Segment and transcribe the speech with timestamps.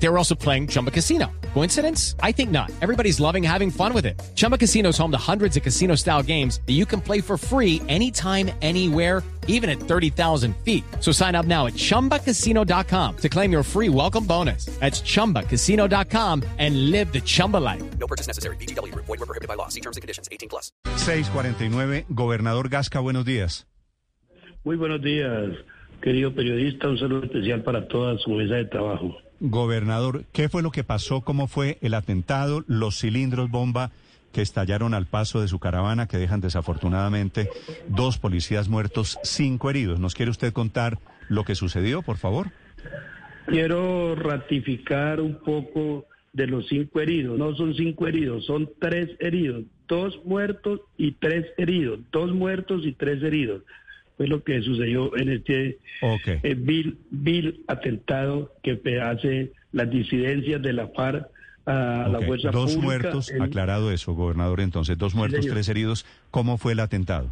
[0.00, 1.26] They were also playing Chumba Casino.
[1.54, 2.14] Coincidence?
[2.22, 2.70] I think not.
[2.80, 4.20] Everybody's loving having fun with it.
[4.36, 7.36] Chumba Casino is home to hundreds of casino style games that you can play for
[7.36, 10.84] free anytime, anywhere, even at 30,000 feet.
[11.00, 14.66] So sign up now at chumbacasino.com to claim your free welcome bonus.
[14.78, 17.82] That's chumbacasino.com and live the Chumba life.
[17.98, 18.56] No purchase necessary.
[18.56, 18.94] BGW.
[18.94, 19.68] Void were prohibited by law.
[19.68, 20.28] See terms and conditions.
[20.30, 20.70] 18 plus.
[20.96, 23.64] 649, Gobernador Gasca, buenos días.
[24.64, 25.56] Muy buenos días,
[26.02, 26.88] querido periodista.
[26.88, 29.16] Un saludo especial para toda su mesa de trabajo.
[29.40, 31.20] Gobernador, ¿qué fue lo que pasó?
[31.20, 32.64] ¿Cómo fue el atentado?
[32.66, 33.90] Los cilindros bomba
[34.32, 37.48] que estallaron al paso de su caravana, que dejan desafortunadamente
[37.88, 40.00] dos policías muertos, cinco heridos.
[40.00, 42.50] ¿Nos quiere usted contar lo que sucedió, por favor?
[43.46, 47.38] Quiero ratificar un poco de los cinco heridos.
[47.38, 49.64] No son cinco heridos, son tres heridos.
[49.86, 52.00] Dos muertos y tres heridos.
[52.12, 53.62] Dos muertos y tres heridos.
[54.18, 56.28] Fue lo que sucedió en este Ok.
[56.42, 61.26] eh, vil, vil atentado que hace las disidencias de la FARC
[61.66, 62.26] a la Ok.
[62.26, 62.82] fuerza Dos pública.
[62.84, 66.04] muertos, aclarado eso, gobernador, entonces, dos muertos, tres heridos.
[66.30, 67.30] ¿Cómo fue el atentado?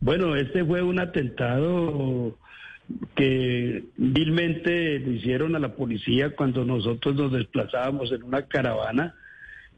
[0.00, 2.36] Bueno, este fue un atentado
[3.14, 9.14] que vilmente le hicieron a la policía cuando nosotros nos desplazábamos en una caravana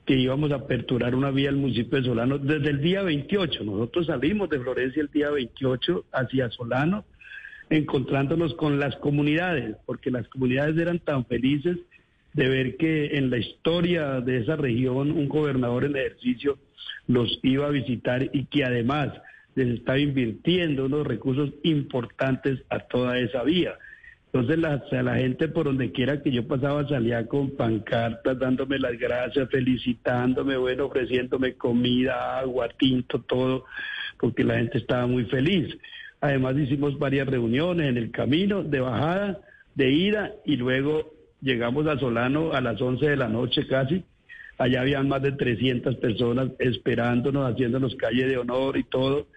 [0.04, 3.64] que íbamos a aperturar una vía al municipio de Solano desde el día 28.
[3.64, 7.04] Nosotros salimos de Florencia el día 28 hacia Solano,
[7.70, 11.78] encontrándonos con las comunidades, porque las comunidades eran tan felices
[12.34, 16.58] de ver que en la historia de esa región un gobernador en ejercicio
[17.06, 19.10] los iba a visitar y que además
[19.54, 23.78] les estaba invirtiendo unos recursos importantes a toda esa vía.
[24.34, 28.98] Entonces la, la gente por donde quiera que yo pasaba salía con pancartas, dándome las
[28.98, 33.64] gracias, felicitándome, bueno, ofreciéndome comida, agua, tinto, todo,
[34.18, 35.78] porque la gente estaba muy feliz.
[36.20, 39.38] Además hicimos varias reuniones en el camino de bajada,
[39.76, 44.02] de ida y luego llegamos a Solano a las 11 de la noche casi.
[44.58, 49.28] Allá habían más de 300 personas esperándonos, haciéndonos calle de honor y todo.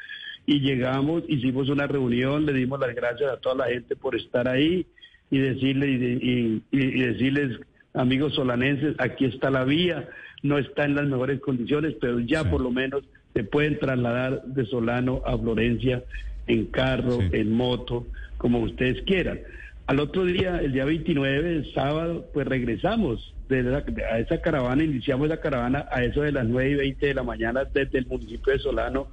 [0.48, 4.48] Y llegamos, hicimos una reunión, le dimos las gracias a toda la gente por estar
[4.48, 4.88] ahí
[5.30, 7.60] y decirle y, de- y- y- y decirles,
[7.94, 10.08] amigos solanenses, aquí está la vía,
[10.44, 12.48] no está en las mejores condiciones, pero ya Sí.
[12.50, 13.04] por lo menos
[13.34, 16.02] se pueden trasladar de Solano a Florencia
[16.48, 17.28] en carro, Sí.
[17.34, 19.42] en moto, como ustedes quieran.
[19.88, 24.82] Al otro día, el día 29, el sábado, pues regresamos de la- a esa caravana,
[24.84, 28.06] iniciamos esa caravana a eso de las 9 y 20 de la mañana desde el
[28.06, 29.08] municipio de Solano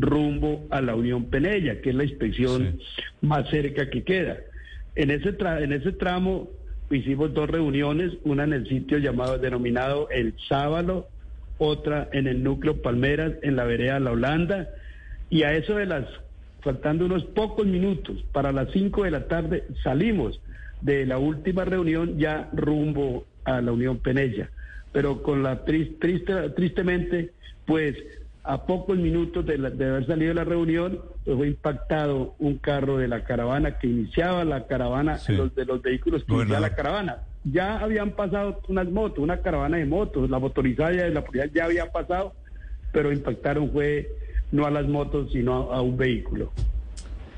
[0.00, 2.78] rumbo a la Unión Penella, que es la inspección
[3.20, 4.38] más cerca que queda.
[4.94, 6.48] En ese, tra- en ese tramo
[6.90, 11.08] hicimos dos reuniones, una en el sitio llamado, denominado El Sábalo,
[11.58, 14.68] otra en el núcleo Palmeras, en la vereda La Holanda,
[15.30, 16.06] y a eso de las,
[16.62, 20.40] faltando unos pocos minutos, para las 5 de la tarde salimos
[20.80, 24.48] de la última reunión ya rumbo a la Unión Penella.
[24.92, 27.32] Pero con la tris- triste, tristemente,
[27.66, 27.96] pues
[28.44, 32.56] a pocos minutos de, la- de haber salido de la reunión, pues fue impactado un
[32.58, 35.34] carro de la caravana que iniciaba la caravana, Sí.
[35.34, 37.16] los de los vehículos que iniciaba la caravana.
[37.44, 41.64] Ya habían pasado unas motos, una caravana de motos, la motorizada de la policía ya
[41.66, 42.34] había pasado,
[42.92, 44.08] pero impactaron fue
[44.50, 46.50] no a las motos, sino a, a un vehículo.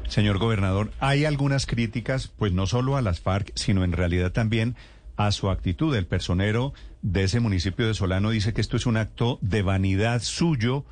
[0.09, 4.75] Señor gobernador, hay algunas críticas, pues no solo a las FARC, sino en realidad también
[5.17, 5.94] a su actitud.
[5.94, 6.72] El personero
[7.03, 10.84] de ese municipio de Solano dice que esto es un acto de vanidad suyo,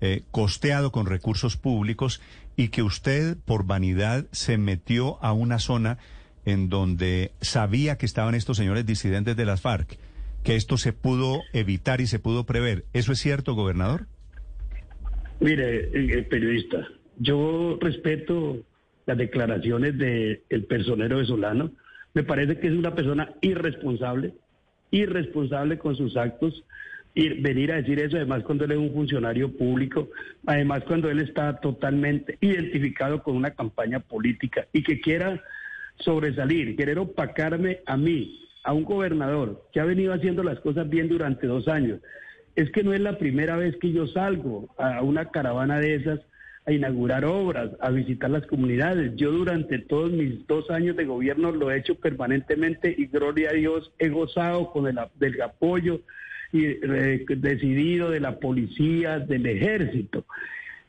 [0.00, 2.20] eh, costeado con recursos públicos,
[2.56, 5.98] y que usted, por vanidad, se metió a una zona
[6.44, 9.98] en donde sabía que estaban estos señores disidentes de las FARC,
[10.42, 12.84] que esto se pudo evitar y se pudo prever.
[12.92, 14.06] ¿Eso es cierto, gobernador?
[15.40, 16.88] Mire, eh, eh, periodista,
[17.18, 18.58] yo respeto
[19.06, 21.70] las declaraciones del personero de Solano.
[22.14, 24.34] Me parece que es una persona irresponsable,
[24.90, 26.64] irresponsable con sus actos.
[27.14, 30.08] Y venir a decir eso, además cuando él es un funcionario público,
[30.46, 35.42] además cuando él está totalmente identificado con una campaña política y que quiera
[35.98, 41.08] sobresalir, querer opacarme a mí, a un gobernador que ha venido haciendo las cosas bien
[41.08, 42.00] durante dos años.
[42.54, 46.20] Es que no es la primera vez que yo salgo a una caravana de esas
[46.68, 49.16] a inaugurar obras, a visitar las comunidades.
[49.16, 53.54] Yo durante todos mis dos años de gobierno lo he hecho permanentemente y gloria a
[53.54, 54.98] Dios he gozado con el,
[55.40, 56.02] apoyo
[56.52, 60.26] y eh, decidido de la policía, del ejército.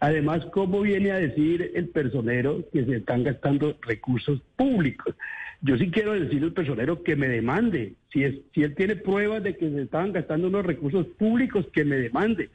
[0.02, 5.16] Además, ¿cómo viene a decir el personero que se están gastando recursos públicos?
[5.62, 7.94] Yo sí quiero decirle al personero que me demande.
[8.12, 8.44] Si él
[8.76, 12.50] tiene pruebas de que se estaban gastando unos recursos públicos, que me demande.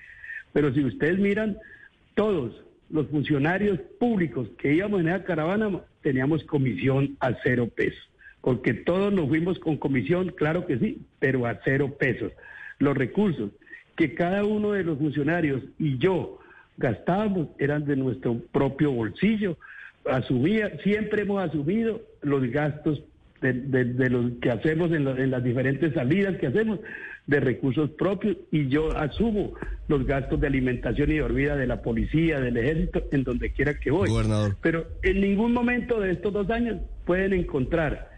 [0.53, 1.56] Pero si ustedes miran,
[2.15, 8.08] todos los funcionarios públicos que íbamos en esa caravana teníamos comisión a cero pesos.
[8.41, 12.31] Porque todos nos fuimos con comisión, claro que sí, pero a cero pesos.
[12.79, 13.50] Los recursos
[13.96, 16.38] que cada uno de los funcionarios y yo
[16.76, 19.56] gastábamos eran de nuestro propio bolsillo.
[20.08, 23.02] Asumía, siempre hemos asumido los gastos
[23.41, 26.79] de, los que hacemos en, en, las diferentes salidas que hacemos
[27.26, 29.55] de recursos propios y yo asumo
[29.88, 33.91] los gastos de alimentación y dormida de la policía, del ejército, en donde quiera que
[33.91, 34.11] voy.
[34.11, 34.56] Gobernador.
[34.61, 38.11] Pero en ningún momento de estos dos años pueden encontrar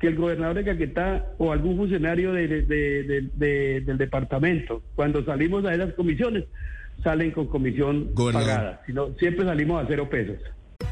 [0.00, 5.74] que el gobernador de Caquetá o algún funcionario de, de, del departamento, cuando salimos a
[5.74, 6.44] esas comisiones,
[7.02, 8.48] salen con comisión Gobernador.
[8.48, 8.82] pagada.
[8.86, 10.36] Sino, siempre salimos a cero pesos.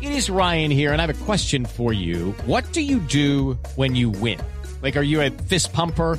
[0.00, 2.34] It is Ryan here, and I have a question for you.
[2.46, 4.38] What do you do when you win?
[4.82, 6.18] Like, are you a fist pumper?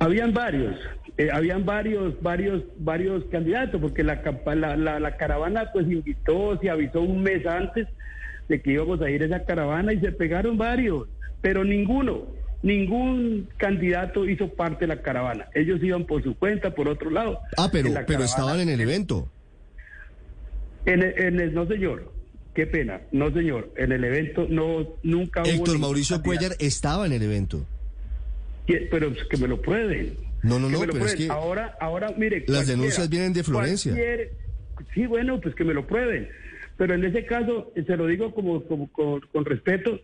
[0.00, 0.76] Habían varios,
[1.16, 4.20] eh, habían varios, varios, varios candidatos, porque la,
[4.54, 7.86] la, la, la, caravana pues invitó, se avisó un mes antes
[8.48, 11.08] de que íbamos a ir a esa caravana y se pegaron varios,
[11.40, 12.26] pero ninguno,
[12.62, 15.46] ningún candidato hizo parte de la caravana.
[15.54, 17.38] Ellos iban por su cuenta, por otro lado.
[17.56, 19.28] Ah, pero, pero caravana- estaban en el evento.
[20.86, 22.12] En el, en el- no señor,
[22.54, 26.20] qué pena, no señor, en el evento no, nunca hubo Héctor Mauricio.
[26.22, 27.66] Cuellar estaba en el evento.
[28.66, 30.16] Pero que me lo prueben.
[30.42, 32.44] No, no, no, es que Ahora, ahora, mire.
[32.48, 33.94] las denuncias vienen de Florencia.
[34.92, 36.28] Sí, bueno, pues que me lo prueben.
[36.76, 40.00] Pero en ese caso, eh, se lo digo como, como con, con respeto,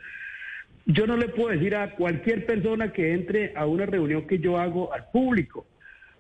[0.87, 4.59] yo no le puedo decir a cualquier persona que entre a una reunión que yo
[4.59, 5.67] hago al público.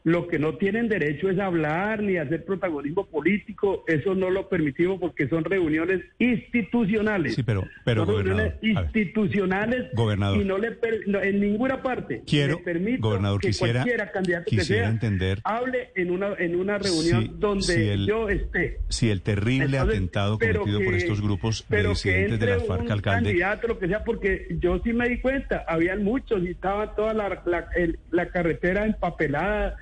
[0.02, 3.84] Lo que no tienen derecho es hablar ni hacer protagonismo político.
[3.86, 7.34] Eso no lo permitimos porque son reuniones institucionales.
[7.34, 10.40] Sí, pero- pero, son reuniones institucionales Gobernador.
[10.40, 12.60] y no le per- no, en ninguna parte Quiero,
[12.98, 17.22] gobernador, que quisiera- cualquiera candidato que quisiera sea entender- hable en una en una reunión
[17.24, 18.78] Si- donde si el- yo esté.
[18.88, 22.66] Si el terrible Entonces, atentado cometido por que- estos grupos de que disidentes de las
[22.66, 26.48] FARC alcalde, candidato, lo que sea, porque yo sí me di cuenta, habían muchos y
[26.52, 29.76] estaba toda la, la, el- la carretera empapelada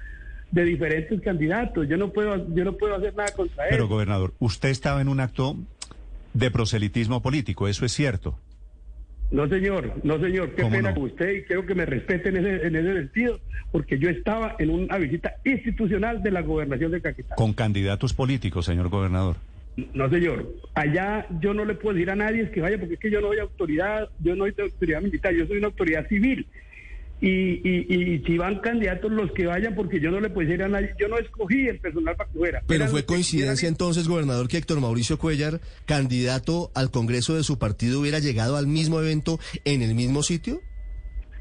[0.51, 1.89] de diferentes candidatos.
[1.89, 3.89] Yo no puedo yo no puedo hacer nada contra pero él.
[3.89, 5.57] gobernador, usted estaba en un acto
[6.35, 8.39] de proselitismo político, eso es cierto.
[9.31, 10.95] No, señor, no, señor, qué ¿Cómo pena no?
[10.95, 13.41] con usted y quiero que me respete en ese, en ese sentido,
[13.71, 17.35] porque yo estaba en una visita institucional de la gobernación de Caquetá.
[17.35, 19.37] Con candidatos políticos, señor gobernador.
[19.93, 20.51] No, señor.
[20.75, 23.29] Allá yo no le puedo decir a nadie que vaya, porque es que yo no
[23.29, 26.47] soy autoridad, yo no soy de autoridad militar, yo soy una autoridad civil.
[27.21, 27.29] Y,
[27.69, 30.69] y, y si van candidatos, los que vayan, porque yo no le puedo decir a
[30.69, 32.63] nadie, yo no escogí el personal para que fuera.
[32.67, 37.43] Pero Eran fue que coincidencia entonces, gobernador, que Héctor Mauricio Cuellar, candidato al Congreso de
[37.43, 40.61] su partido, hubiera llegado al mismo evento en el mismo sitio.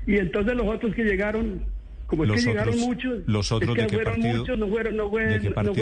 [0.08, 1.64] Y entonces los otros que llegaron,
[2.08, 4.38] como es Los que llegaron muchos, los otros es que ¿de qué fueron partido?
[4.40, 5.74] muchos, no fueron, no fue, ¿De qué no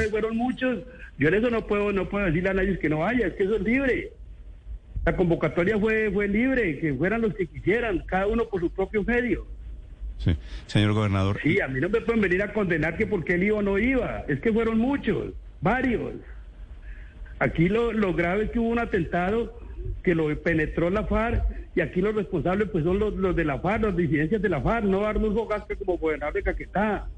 [0.00, 0.78] él, fueron muchos.
[1.16, 3.44] Yo en eso no puedo, no puedo decirle a nadie que no vaya, es que
[3.44, 4.10] eso es libre.
[5.04, 9.04] La convocatoria fue, fue libre, que fueran los que quisieran, cada uno por su propio
[9.04, 9.46] medio.
[10.18, 10.36] Sí.
[10.66, 13.58] Señor gobernador, Sí, a mí no me pueden venir a condenar que porque él iba
[13.58, 14.24] o no iba.
[14.28, 16.14] Es que fueron muchos, varios.
[17.38, 19.58] Aquí lo, lo grave es que hubo un atentado
[20.02, 21.42] que lo penetró la FARC
[21.74, 24.60] y aquí los responsables pues son los, los de la FARC, las disidencias de la
[24.60, 27.08] FARC, no Arnulfo Gasque como gobernador de Caquetá.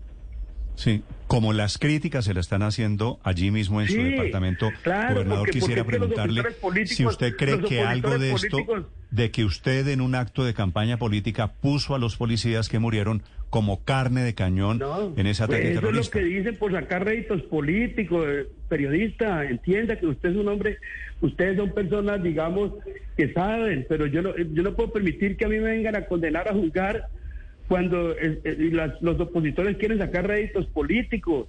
[0.77, 5.39] Sí, como las críticas se le están haciendo allí mismo en su departamento, claro, gobernador,
[5.47, 6.43] porque- quisiera porque preguntarle
[6.87, 10.55] si usted cree que algo de esto, políticos- de que usted en un acto de
[10.55, 15.47] campaña política puso a los policías que murieron como carne de cañón No, en ese
[15.47, 16.19] pues ataque eso terrorista.
[16.19, 18.27] es lo que dicen por sacar réditos políticos.
[18.29, 20.79] eh, Periodista, entienda que usted es un hombre,
[21.21, 22.73] ustedes son personas, digamos,
[23.17, 26.07] que saben, pero yo no, yo no puedo permitir que a mí me vengan a
[26.07, 27.07] condenar a juzgar
[27.69, 31.49] cuando eh, eh, las- los opositores quieren sacar réditos políticos,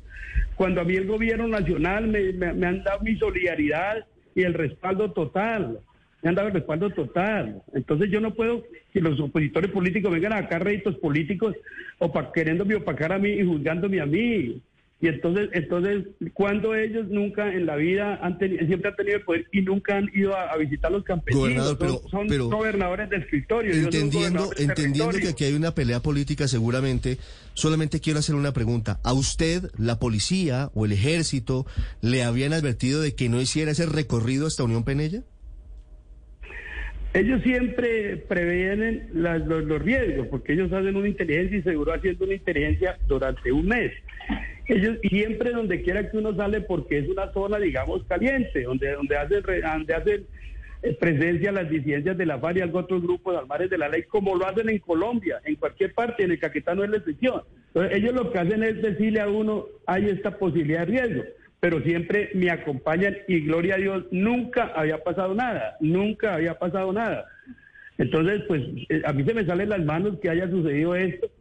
[0.55, 4.05] cuando a mí el gobierno nacional me, han dado mi solidaridad
[4.35, 5.79] y el respaldo total.
[6.23, 7.61] Me han dado el respaldo total.
[7.73, 11.55] Entonces yo no puedo que los opositores políticos vengan a sacar réditos políticos
[11.99, 14.61] o pa- queriéndome opacar a mí y juzgándome a mí.
[14.99, 19.23] Y entonces, entonces, cuando ellos nunca en la vida han tenido, siempre han tenido el
[19.23, 23.17] poder y nunca han ido a, visitar los campesinos, pero- son, son pero- gobernadores de
[23.17, 23.73] escritorio.
[23.75, 27.19] Entendiendo, de entendiendo que aquí hay una pelea política seguramente,
[27.53, 28.99] solamente quiero hacer una pregunta.
[29.03, 31.67] ¿A usted, la policía o el ejército,
[32.01, 35.21] le habían advertido de que no hiciera ese recorrido hasta Unión Penella?
[37.13, 42.25] Ellos siempre previenen las- los, los riesgos, porque ellos hacen una inteligencia y seguro haciendo
[42.25, 43.91] una inteligencia durante un mes.
[44.67, 49.17] Ellos siempre donde quiera que uno sale, porque es una zona, digamos, caliente, donde, donde
[49.17, 50.27] hacen, donde hacen
[50.83, 53.87] eh, presencia las disidencias de la FARC y algo otros grupos al margen de la
[53.87, 56.97] ley, como lo hacen en Colombia, en cualquier parte, en el Caquetá no es la
[56.97, 57.41] excepción.
[57.67, 61.23] Entonces, ellos lo que hacen es decirle a uno, hay esta posibilidad de riesgo,
[61.61, 66.91] pero siempre me acompañan y gloria a Dios, nunca había pasado nada, nunca había pasado
[66.91, 67.25] nada.
[67.97, 71.31] Entonces, pues eh, a mí se me salen las manos que haya sucedido esto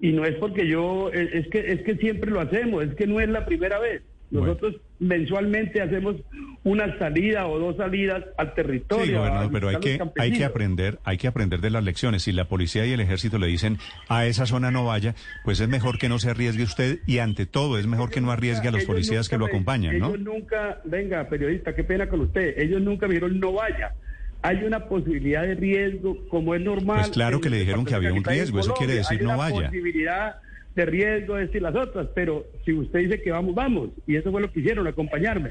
[0.00, 3.06] y no es porque yo, eh, es que, es que siempre lo hacemos, es que
[3.06, 4.02] no es la primera vez.
[4.30, 6.14] Nosotros mensualmente hacemos
[6.62, 9.06] una salida o dos salidas al territorio.
[9.06, 12.22] Sí, gobernador, pero hay que, hay que aprender, hay que aprender de las lecciones.
[12.22, 13.78] Si la policía y el ejército le dicen
[14.08, 17.44] a esa zona no vaya, pues es mejor que no se arriesgue usted y ante
[17.44, 20.10] todo es mejor que no arriesgue a los policías que lo acompañan, ¿no?
[20.10, 22.56] Ellos nunca, venga, periodista, qué pena con usted.
[22.56, 23.94] Ellos nunca me dijeron no vaya.
[24.42, 27.00] Hay una posibilidad de riesgo, como es normal.
[27.00, 29.36] Pues claro que le dijeron que había un riesgo, eso quiere decir Hay no una
[29.36, 29.66] vaya.
[29.68, 30.36] posibilidad
[30.74, 33.90] de riesgo, de y las otras, pero si usted dice que vamos, vamos.
[34.06, 35.50] Y eso fue lo que hicieron, acompañarme.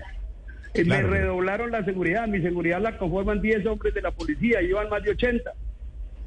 [0.74, 2.28] Eh, Claro, me redoblaron la seguridad.
[2.28, 5.52] Mi seguridad la conforman 10 hombres de la policía, iban más de 80.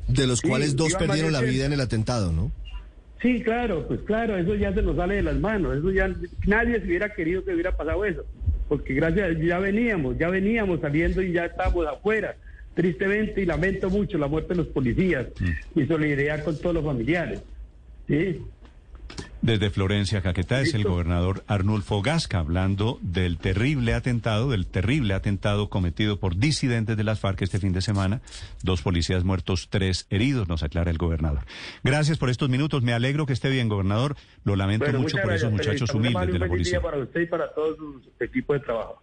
[0.08, 2.50] De los Sí, cuales dos perdieron la vida en el atentado, ¿no?
[3.20, 6.10] Sí, claro, pues claro, eso ya se nos sale de las manos, eso ya
[6.44, 8.24] nadie se hubiera querido que hubiera pasado eso,
[8.68, 12.34] porque gracias, ya veníamos, ya veníamos saliendo y ya estábamos afuera,
[12.74, 15.26] tristemente y lamento mucho la muerte de los policías
[15.74, 17.42] y solidaridad con todos los familiares.
[18.08, 18.40] Sí,
[19.42, 25.68] Desde Florencia, Caquetá, es el gobernador Arnulfo Gasca hablando del terrible atentado, del terrible atentado
[25.68, 28.20] cometido por disidentes de las FARC este fin de semana.
[28.62, 31.40] Dos policías muertos, tres heridos, nos aclara el gobernador.
[31.84, 32.82] Gracias por estos minutos.
[32.82, 34.16] Me alegro que esté bien, gobernador.
[34.44, 36.80] Lo lamento Bueno, mucho por esos muchachos humildes de la policía.
[36.80, 39.02] para usted y para todo su equipo de trabajo.